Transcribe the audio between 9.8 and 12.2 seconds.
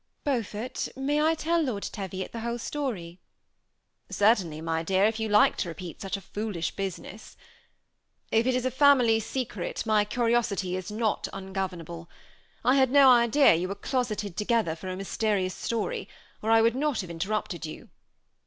my curiosity is not ungov ernable;